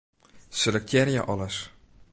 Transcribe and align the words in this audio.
Selektearje 0.61 1.21
alles. 1.21 1.61